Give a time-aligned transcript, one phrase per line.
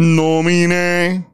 [0.00, 1.26] nominé.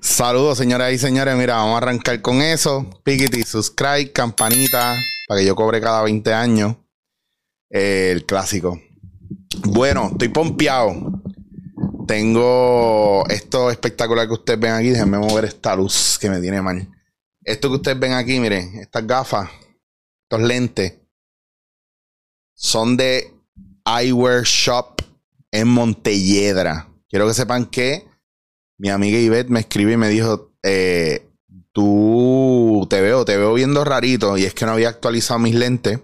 [0.00, 1.36] Saludos, señoras y señores.
[1.36, 2.88] Mira, vamos a arrancar con eso.
[3.04, 4.96] Piquiti, subscribe, campanita,
[5.28, 6.76] para que yo cobre cada 20 años.
[7.68, 8.80] Eh, el clásico.
[9.66, 11.22] Bueno, estoy pompeado.
[12.06, 14.88] Tengo esto espectacular que ustedes ven aquí.
[14.88, 16.88] Déjenme mover esta luz que me tiene mal.
[17.44, 19.50] Esto que ustedes ven aquí, miren, estas gafas,
[20.22, 20.94] estos lentes,
[22.54, 23.34] son de
[23.84, 24.99] Eyewear Shop
[25.52, 26.88] en Montelledra.
[27.08, 28.06] Quiero que sepan que
[28.78, 31.28] mi amiga Ivette me escribió y me dijo, eh,
[31.72, 34.36] tú te veo, te veo viendo rarito.
[34.36, 36.00] Y es que no había actualizado mis lentes.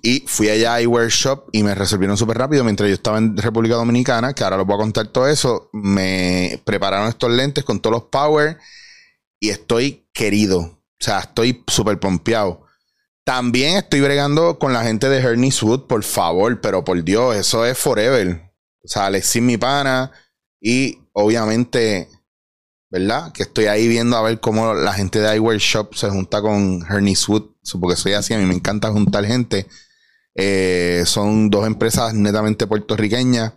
[0.00, 3.36] Y fui allá a Eyewear Shop y me resolvieron súper rápido mientras yo estaba en
[3.36, 5.70] República Dominicana, que ahora les voy a contar todo eso.
[5.72, 8.58] Me prepararon estos lentes con todos los power
[9.40, 10.60] y estoy querido.
[10.60, 12.66] O sea, estoy súper pompeado.
[13.24, 17.66] También estoy bregando con la gente de Hernis Wood, por favor, pero por Dios, eso
[17.66, 18.47] es forever.
[18.88, 20.10] O sea, Alexis mi pana
[20.58, 22.08] y obviamente,
[22.90, 23.32] ¿verdad?
[23.32, 26.82] Que estoy ahí viendo a ver cómo la gente de iWear Shop se junta con
[26.88, 29.66] Hernis Wood, porque soy así, a mí me encanta juntar gente.
[30.34, 33.52] Eh, son dos empresas netamente puertorriqueñas,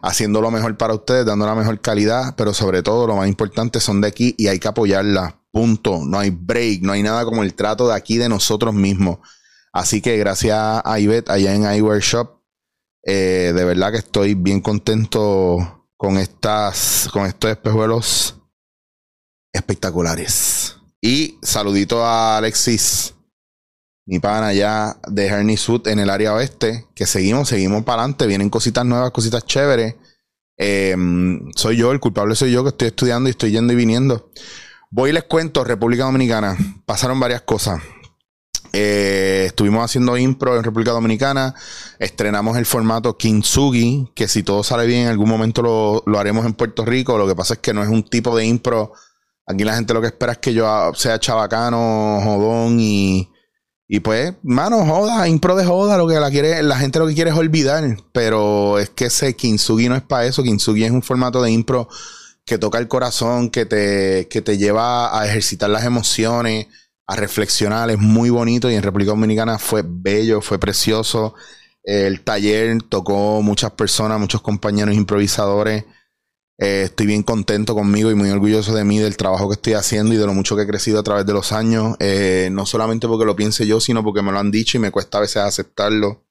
[0.00, 3.80] haciendo lo mejor para ustedes, dando la mejor calidad, pero sobre todo lo más importante
[3.80, 5.34] son de aquí y hay que apoyarlas.
[5.52, 6.06] Punto.
[6.06, 9.18] No hay break, no hay nada como el trato de aquí de nosotros mismos.
[9.74, 12.39] Así que gracias a Ivette allá en iWear Shop,
[13.02, 18.36] eh, de verdad que estoy bien contento con estas, con estos espejuelos
[19.52, 20.76] espectaculares.
[21.00, 23.14] Y saludito a Alexis,
[24.06, 28.26] mi pana allá de Hernie Sud en el área oeste, que seguimos, seguimos para adelante,
[28.26, 29.96] vienen cositas nuevas, cositas chéveres.
[30.56, 34.30] Em, soy yo, el culpable soy yo que estoy estudiando y estoy yendo y viniendo.
[34.90, 37.80] Voy y les cuento, República Dominicana, pasaron varias cosas.
[38.72, 41.54] Eh, estuvimos haciendo impro en República Dominicana.
[41.98, 46.46] Estrenamos el formato Kintsugi, que si todo sale bien, en algún momento lo, lo, haremos
[46.46, 47.18] en Puerto Rico.
[47.18, 48.92] Lo que pasa es que no es un tipo de impro.
[49.46, 53.28] Aquí la gente lo que espera es que yo sea chabacano, jodón y,
[53.88, 55.96] y pues, mano, joda, impro de joda.
[55.96, 57.84] Lo que la quiere, la gente lo que quiere es olvidar.
[58.12, 60.44] Pero es que ese Kintsugi no es para eso.
[60.44, 61.88] Kintsugi es un formato de impro
[62.44, 66.68] que toca el corazón, que te, que te lleva a ejercitar las emociones
[67.10, 71.34] a reflexionar, es muy bonito y en República Dominicana fue bello, fue precioso.
[71.82, 75.86] El taller tocó muchas personas, muchos compañeros improvisadores.
[76.56, 80.14] Eh, estoy bien contento conmigo y muy orgulloso de mí, del trabajo que estoy haciendo
[80.14, 81.96] y de lo mucho que he crecido a través de los años.
[81.98, 84.92] Eh, no solamente porque lo piense yo, sino porque me lo han dicho y me
[84.92, 86.22] cuesta a veces aceptarlo.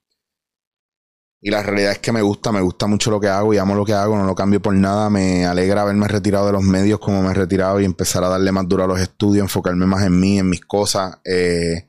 [1.42, 3.74] Y la realidad es que me gusta, me gusta mucho lo que hago y amo
[3.74, 5.08] lo que hago, no lo cambio por nada.
[5.08, 8.52] Me alegra haberme retirado de los medios como me he retirado y empezar a darle
[8.52, 11.18] más duro a los estudios, enfocarme más en mí, en mis cosas.
[11.24, 11.88] Eh,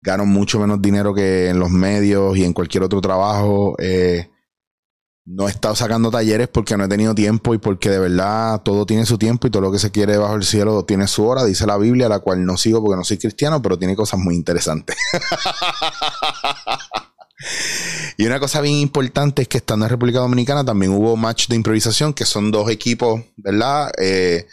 [0.00, 3.76] gano mucho menos dinero que en los medios y en cualquier otro trabajo.
[3.78, 4.30] Eh,
[5.26, 8.86] no he estado sacando talleres porque no he tenido tiempo y porque de verdad todo
[8.86, 11.44] tiene su tiempo y todo lo que se quiere bajo el cielo tiene su hora,
[11.44, 14.34] dice la Biblia, la cual no sigo porque no soy cristiano, pero tiene cosas muy
[14.34, 14.96] interesantes.
[18.16, 21.56] Y una cosa bien importante es que estando en República Dominicana también hubo match de
[21.56, 23.92] improvisación, que son dos equipos, ¿verdad?
[23.96, 24.46] Eh,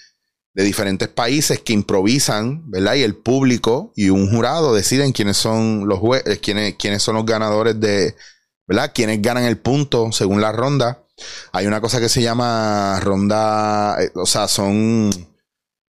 [0.54, 2.96] de diferentes países que improvisan, ¿verdad?
[2.96, 7.16] Y el público y un jurado deciden quiénes son los jueces, eh, quiénes, quiénes son
[7.16, 8.16] los ganadores de,
[8.68, 8.92] ¿verdad?
[8.94, 11.04] Quiénes ganan el punto según la ronda.
[11.52, 15.10] Hay una cosa que se llama ronda, eh, o sea, son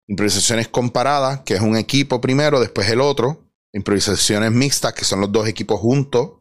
[0.08, 3.44] improvisaciones comparadas, que es un equipo primero, después el otro.
[3.72, 6.35] Improvisaciones mixtas, que son los dos equipos juntos.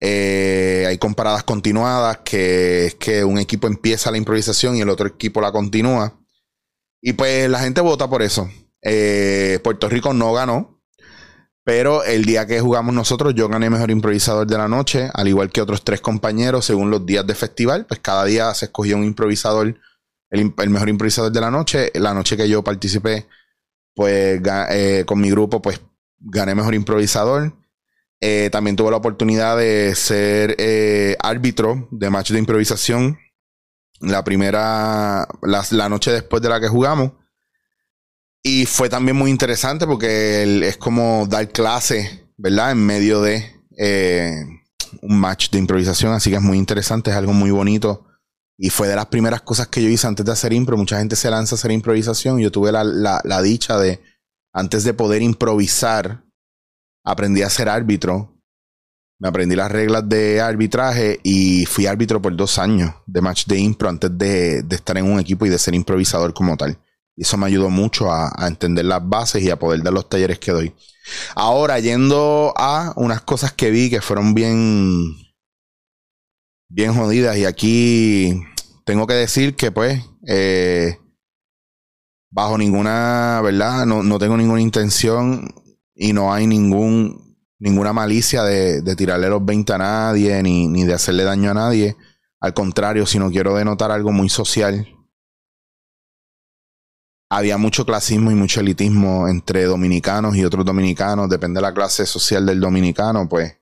[0.00, 5.06] Eh, hay comparadas continuadas, que es que un equipo empieza la improvisación y el otro
[5.06, 6.18] equipo la continúa.
[7.02, 8.48] Y pues la gente vota por eso.
[8.82, 10.80] Eh, Puerto Rico no ganó,
[11.64, 15.50] pero el día que jugamos nosotros, yo gané mejor improvisador de la noche, al igual
[15.50, 17.86] que otros tres compañeros, según los días de festival.
[17.86, 19.76] Pues cada día se escogió un improvisador,
[20.30, 21.90] el, mejor improvisador de la noche.
[21.94, 23.26] La noche que yo participé,
[23.94, 25.80] pues eh, con mi grupo, pues
[26.18, 27.52] gané mejor improvisador.
[28.20, 33.18] Eh, también tuve la oportunidad de ser eh, árbitro de match de improvisación
[34.00, 37.12] la primera, la, noche después de la que jugamos.
[38.42, 42.72] Y fue también muy interesante porque es como dar clase, ¿verdad?
[42.72, 43.44] En medio de
[43.76, 44.46] eh,
[45.02, 46.12] un match de improvisación.
[46.12, 48.06] Así que es muy interesante, es algo muy bonito.
[48.56, 50.76] Y fue de las primeras cosas que yo hice antes de hacer impro.
[50.78, 52.38] Mucha gente se lanza a hacer improvisación.
[52.40, 54.00] Yo tuve la, la dicha de,
[54.52, 56.24] antes de poder improvisar,
[57.04, 58.36] aprendí a ser árbitro.
[59.18, 63.58] Me aprendí las reglas de arbitraje y fui árbitro por dos años de match de
[63.58, 66.78] impro antes de, estar en un equipo y de ser improvisador como tal.
[67.16, 70.38] Y eso me ayudó mucho a, entender las bases y a poder dar los talleres
[70.38, 70.74] que doy.
[71.34, 75.14] Ahora, yendo a unas cosas que vi que fueron bien,
[76.70, 77.36] bien jodidas.
[77.36, 78.42] Y aquí
[78.86, 80.98] tengo que decir que, pues, eh,
[82.30, 83.84] bajo ninguna, ¿verdad?
[83.84, 85.52] No, no, tengo ninguna intención
[86.02, 90.84] y no hay ningún, ninguna malicia de, de tirarle los 20 a nadie ni, ni
[90.84, 91.94] de hacerle daño a nadie.
[92.40, 94.88] Al contrario, si no quiero denotar algo muy social,
[97.28, 102.06] había mucho clasismo y mucho elitismo entre dominicanos y otros dominicanos, depende de la clase
[102.06, 103.58] social del dominicano, pues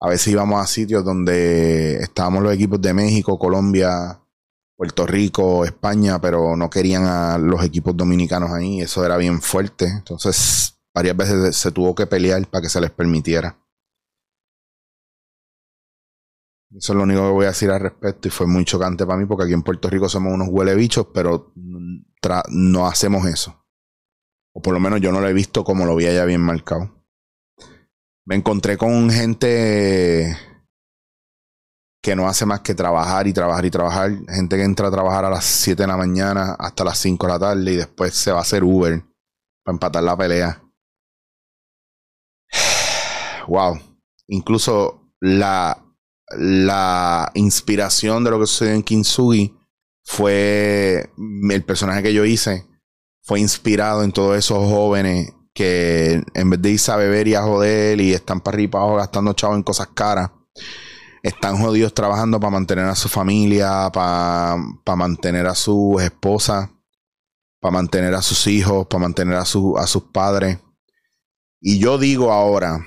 [0.00, 4.18] a veces íbamos a sitios donde estábamos los equipos de México, Colombia,
[4.74, 9.86] Puerto Rico, España, pero no querían a los equipos dominicanos ahí, eso era bien fuerte,
[9.86, 13.58] entonces varias veces se tuvo que pelear para que se les permitiera.
[16.74, 19.18] Eso es lo único que voy a decir al respecto y fue muy chocante para
[19.18, 21.52] mí porque aquí en Puerto Rico somos unos huele bichos, pero
[22.48, 23.62] no hacemos eso.
[24.54, 27.04] O por lo menos yo no lo he visto como lo vi allá bien marcado.
[28.24, 30.36] Me encontré con gente
[32.02, 34.10] que no hace más que trabajar y trabajar y trabajar.
[34.28, 37.32] Gente que entra a trabajar a las 7 de la mañana hasta las 5 de
[37.32, 39.02] la tarde y después se va a hacer Uber
[39.64, 40.62] para empatar la pelea.
[43.48, 43.78] Wow.
[44.28, 45.78] Incluso la
[46.38, 49.54] la inspiración de lo que sucedió en Kintsugi
[50.04, 51.10] fue
[51.50, 52.66] el personaje que yo hice
[53.22, 57.42] fue inspirado en todos esos jóvenes que en vez de irse a beber y a
[57.42, 60.30] joder y están para arriba abajo gastando chavos en cosas caras,
[61.22, 66.72] están jodidos trabajando para mantener a su familia, para, para mantener a su esposa,
[67.60, 70.58] para mantener a sus hijos, para mantener a, su, a sus padres.
[71.60, 72.84] Y yo digo ahora,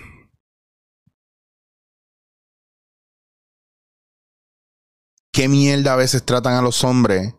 [5.35, 7.35] qué mierda a veces tratan a los hombres.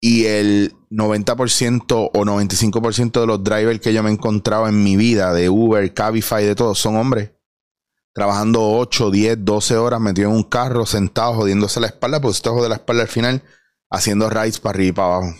[0.00, 4.96] Y el 90% o 95% de los drivers que yo me he encontrado en mi
[4.96, 7.32] vida, de Uber, Cabify, de todo, son hombres.
[8.12, 12.52] Trabajando 8, 10, 12 horas metido en un carro, sentado, jodiéndose la espalda, pues usted
[12.52, 13.42] de la espalda al final,
[13.90, 15.34] haciendo rides para arriba y para abajo.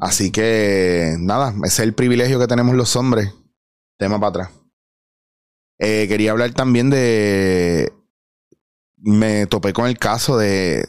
[0.00, 3.32] Así que, nada, ese es el privilegio que tenemos los hombres.
[3.96, 4.57] Tema para atrás.
[5.78, 7.92] Eh, quería hablar también de.
[8.96, 10.84] Me topé con el caso de,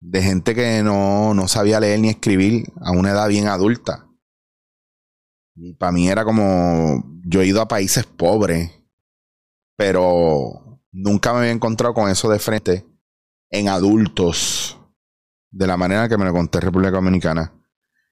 [0.00, 4.08] de gente que no, no sabía leer ni escribir a una edad bien adulta.
[5.56, 7.04] Y para mí era como.
[7.24, 8.70] Yo he ido a países pobres,
[9.76, 12.86] pero nunca me había encontrado con eso de frente
[13.50, 14.78] en adultos,
[15.50, 17.52] de la manera que me lo conté República Dominicana.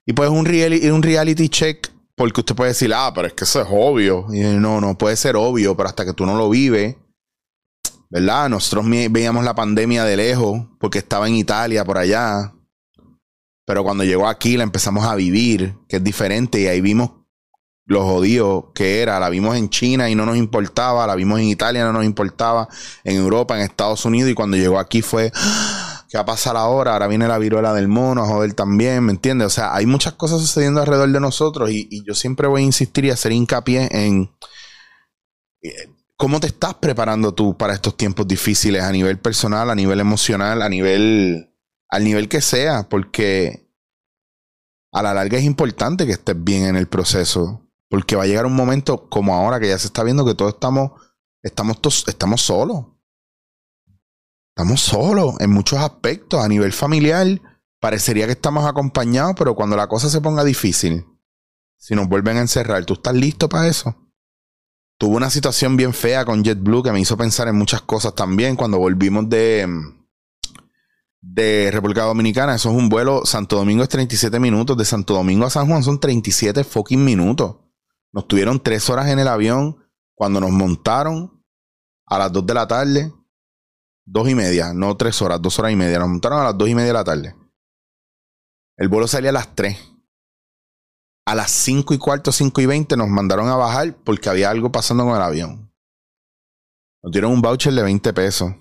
[0.05, 1.90] Y pues un reality, un reality check
[2.21, 4.27] porque usted puede decir, ah, pero es que eso es obvio.
[4.31, 6.97] Y no, no puede ser obvio, pero hasta que tú no lo vives,
[8.11, 8.51] ¿verdad?
[8.51, 12.53] Nosotros veíamos la pandemia de lejos, porque estaba en Italia, por allá.
[13.65, 17.11] Pero cuando llegó aquí la empezamos a vivir, que es diferente, y ahí vimos
[17.87, 19.19] lo jodido que era.
[19.19, 22.69] La vimos en China y no nos importaba, la vimos en Italia, no nos importaba,
[23.03, 25.33] en Europa, en Estados Unidos, y cuando llegó aquí fue,
[26.11, 26.93] ¿qué va a pasar ahora?
[26.93, 29.47] Ahora viene la viruela del mono joder también, ¿me entiendes?
[29.47, 33.05] O sea, hay muchas cosas sucediendo alrededor de nosotros y, yo siempre voy a insistir
[33.05, 34.31] y hacer hincapié en
[35.63, 35.71] eh,
[36.17, 40.63] cómo te estás preparando tú para estos tiempos difíciles a nivel personal, a nivel emocional,
[40.63, 41.55] a nivel,
[41.89, 43.71] al nivel que sea, porque
[44.93, 48.47] a la larga es importante que estés bien en el proceso, porque va a llegar
[48.47, 50.91] un momento como ahora que ya se está viendo que todos estamos,
[51.43, 52.87] estamos, todos, estamos solos.
[54.51, 56.45] Estamos solos en muchos aspectos.
[56.45, 57.27] A nivel familiar,
[57.81, 61.07] parecería que estamos acompañados, pero cuando la cosa se ponga difícil,
[61.77, 63.97] si nos vuelven a encerrar, ¿tú estás listo para eso?
[64.99, 68.55] Tuve una situación bien fea con JetBlue que me hizo pensar en muchas cosas también
[68.55, 69.67] cuando volvimos de,
[71.23, 72.57] de República Dominicana.
[72.57, 75.83] Eso es un vuelo, Santo Domingo es 37 minutos, de Santo Domingo a San Juan
[75.83, 77.57] son 37 fucking minutos.
[78.13, 79.79] Nos tuvieron tres horas en el avión
[80.15, 81.43] cuando nos montaron
[82.05, 83.15] a las 2 de la tarde
[84.07, 85.99] Dos y media, no tres horas, dos horas y media.
[85.99, 87.37] Nos montaron a las dos y media de la tarde.
[88.77, 89.79] El vuelo salía a las tres.
[91.27, 94.73] A las cinco y cuarto, cinco y veinte nos mandaron a bajar porque había algo
[94.73, 95.71] pasando con el avión.
[97.03, 98.53] Nos dieron un voucher de 20 pesos.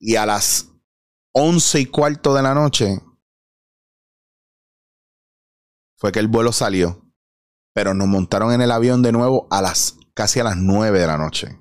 [0.00, 0.72] Y a las
[1.32, 2.98] once y cuarto de la noche
[5.96, 7.06] fue que el vuelo salió.
[7.74, 11.06] Pero nos montaron en el avión de nuevo a las casi a las nueve de
[11.06, 11.59] la noche.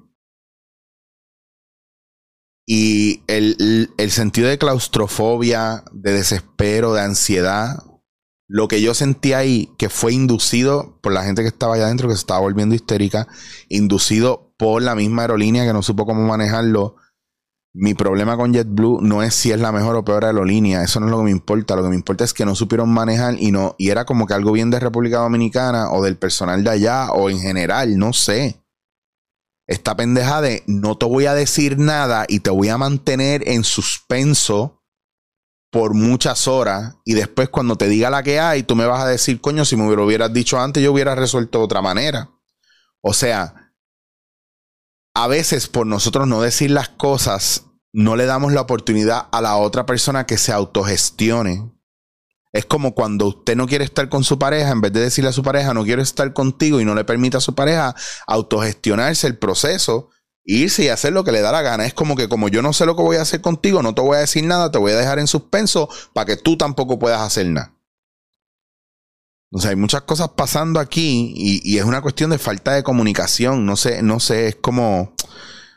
[2.72, 7.80] Y el, sentido de claustrofobia, de desespero, de ansiedad,
[8.48, 12.08] lo que yo sentí ahí, que fue inducido por la gente que estaba allá adentro,
[12.08, 13.28] que se estaba volviendo histérica,
[13.70, 16.98] inducido por la misma aerolínea que no supo cómo manejarlo,
[17.74, 21.08] Mi problema con JetBlue no es si es la mejor o peor aerolínea, eso no
[21.08, 23.52] es lo que me importa, lo que me importa es que no supieron manejar y
[23.52, 27.12] no y era como que algo bien de República Dominicana o del personal de allá
[27.14, 28.62] o en general, no sé.
[29.70, 33.64] Esta pendeja de no te voy a decir nada y te voy a mantener en
[33.64, 34.84] suspenso
[35.72, 39.08] por muchas horas y después cuando te diga la que hay, tú me vas a
[39.08, 42.32] decir, coño, si me lo hubieras dicho antes, yo hubiera resuelto de otra manera.
[43.02, 43.76] O sea,
[45.14, 49.56] a veces por nosotros no decir las cosas, no le damos la oportunidad a la
[49.56, 51.72] otra persona que se autogestione.
[52.52, 55.34] Es como cuando usted no quiere estar con su pareja, en vez de decirle a
[55.34, 59.38] su pareja, no quiero estar contigo y no le permite a su pareja autogestionarse el
[59.38, 60.10] proceso,
[60.44, 61.86] irse y hacer lo que le da la gana.
[61.86, 64.02] Es como que como yo no sé lo que voy a hacer contigo, no te
[64.02, 67.22] voy a decir nada, te voy a dejar en suspenso para que tú tampoco puedas
[67.22, 67.76] hacer nada.
[69.52, 73.66] O hay muchas cosas pasando aquí y, es una cuestión de falta de comunicación.
[73.66, 75.14] No sé, no sé, es como,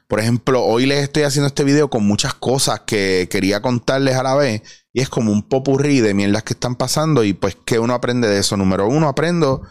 [0.09, 4.23] por ejemplo, hoy les estoy haciendo este video con muchas cosas que quería contarles a
[4.23, 7.79] la vez y es como un popurrí de mierdas que están pasando y pues que
[7.79, 8.57] uno aprende de eso.
[8.57, 9.63] Número uno, aprendo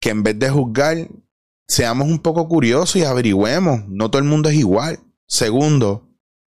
[0.00, 1.08] que en vez de juzgar,
[1.66, 3.88] seamos un poco curiosos y averigüemos.
[3.88, 5.00] No todo el mundo es igual.
[5.26, 6.08] Segundo,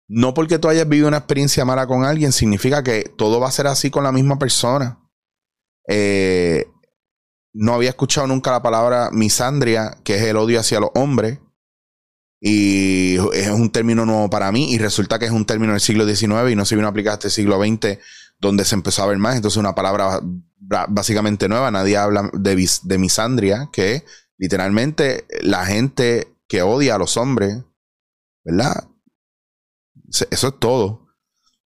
[0.08, 3.52] no porque tú hayas vivido una experiencia mala con alguien significa que todo va a
[3.52, 5.00] ser así con la misma persona.
[5.88, 6.68] Eh,
[7.54, 11.40] no había escuchado nunca la palabra misandria, que es el odio hacia los hombres.
[12.48, 16.06] Y es un término nuevo para mí y resulta que es un término del siglo
[16.06, 17.98] XIX y no se vino a aplicar hasta el siglo XX
[18.40, 19.36] donde se empezó a ver más.
[19.36, 20.22] Entonces una palabra
[20.60, 21.72] básicamente nueva.
[21.72, 24.06] Nadie habla de, misandria, que
[24.38, 27.64] literalmente la gente que odia a los hombres,
[28.44, 28.90] ¿verdad?
[30.30, 31.08] Eso es todo.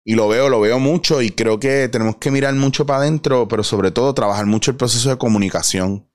[0.04, 3.48] Y lo veo, lo veo mucho y creo que tenemos que mirar mucho para adentro,
[3.48, 6.10] pero sobre todo trabajar mucho el proceso de comunicación.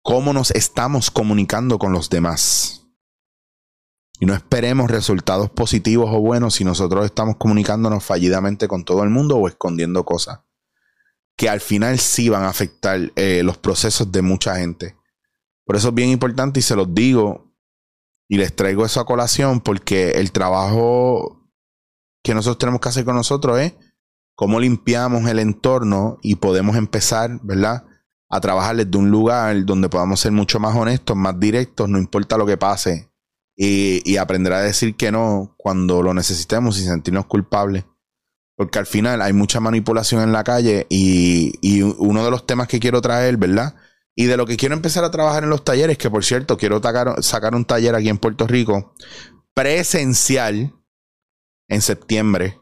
[0.00, 2.79] Cómo nos estamos comunicando con los demás.
[4.22, 9.08] Y no esperemos resultados positivos o buenos si nosotros estamos comunicándonos fallidamente con todo el
[9.08, 10.40] mundo o escondiendo cosas.
[11.36, 14.94] Que al final sí van a afectar eh, los procesos de mucha gente.
[15.64, 17.50] Por eso es bien importante y se los digo
[18.28, 21.50] y les traigo eso a colación porque el trabajo
[22.22, 23.74] que nosotros tenemos que hacer con nosotros es
[24.34, 27.86] cómo limpiamos el entorno y podemos empezar, ¿verdad?
[28.28, 32.36] A trabajar desde un lugar donde podamos ser mucho más honestos, más directos, no importa
[32.36, 33.09] lo que pase,
[33.56, 37.84] y, aprender a decir que no cuando lo necesitemos y sentirnos culpables.
[38.56, 42.68] Porque al final hay mucha manipulación en la calle y, y uno de los temas
[42.68, 43.74] que quiero traer, ¿verdad?
[44.14, 46.80] Y de lo que quiero empezar a trabajar en los talleres, que por cierto, quiero
[47.22, 48.94] sacar un taller aquí en Puerto Rico
[49.54, 50.74] presencial
[51.68, 52.58] en septiembre.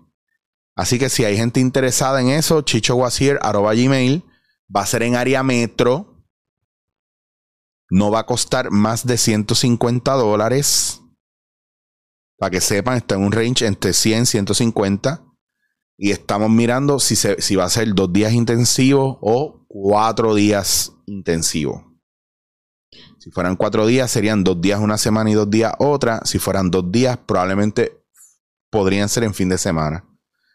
[0.77, 4.25] Así que si hay gente interesada en eso, gmail
[4.75, 6.18] va a ser en área metro.
[7.91, 11.01] No va a costar más de 150 dólares.
[12.39, 15.25] Para que sepan, está en un range entre 100 y 150.
[15.97, 21.83] Y estamos mirando si, si va a ser dos días intensivos o cuatro días intensivos.
[23.19, 26.21] Si fueran cuatro días, serían dos días una semana y dos días otra.
[26.25, 28.01] Si fueran dos días, probablemente
[28.71, 30.05] podrían ser en fin de semana.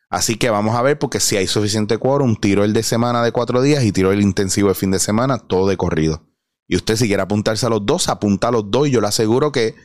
[0.10, 3.32] Así que vamos a ver, porque si hay suficiente quórum, tiro el de semana de
[3.32, 6.33] cuatro días y tiro el intensivo de fin de semana, todo de corrido.
[6.68, 9.08] Y usted si quiere apuntarse a los dos, apunta a los dos y yo le
[9.08, 9.76] aseguro que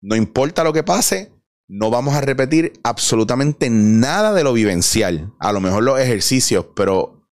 [0.00, 1.32] no importa lo que pase,
[1.68, 5.32] no vamos a repetir absolutamente nada de lo vivencial.
[5.38, 7.28] A lo mejor los ejercicios, pero,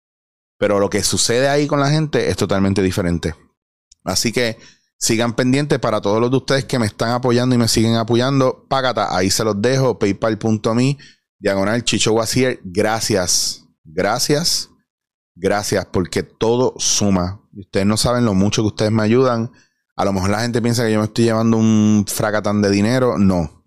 [0.59, 3.35] pero lo que sucede ahí con la gente es totalmente diferente.
[4.05, 4.59] Así que
[5.01, 8.67] Sigan pendientes para todos los de ustedes que me están apoyando y me siguen apoyando.
[8.69, 9.97] Págata, ahí se los dejo.
[9.97, 10.99] PayPal.me,
[11.39, 12.61] diagonal Chicho Guasier.
[12.65, 14.71] Gracias, gracias,
[15.37, 17.41] gracias, porque todo suma.
[17.59, 19.51] Ustedes no saben lo mucho que ustedes me ayudan.
[19.97, 23.19] A lo mejor la gente piensa que yo me estoy llevando un fracatán de dinero.
[23.19, 23.59] No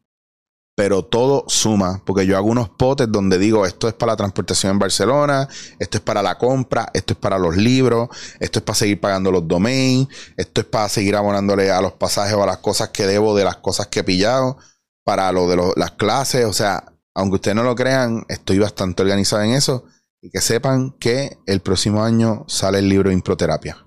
[0.81, 4.71] pero todo suma, porque yo hago unos potes donde digo, esto es para la transportación
[4.71, 8.75] en Barcelona, esto es para la compra, esto es para los libros, esto es para
[8.75, 10.07] seguir pagando los domains,
[10.37, 13.43] esto es para seguir abonándole a los pasajes o a las cosas que debo de
[13.43, 14.57] las cosas que he pillado,
[15.03, 19.43] para lo de las clases, o sea, aunque ustedes no lo crean, estoy bastante organizado
[19.43, 19.85] en eso
[20.21, 23.85] y que sepan que el próximo año sale el libro Improterapia.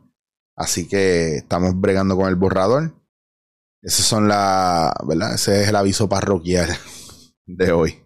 [0.57, 3.05] Así que estamos bregando con el borrador
[3.85, 5.35] esas son la, ¿verdad?
[5.35, 6.71] Ese es el aviso parroquial
[7.47, 8.03] de hoy.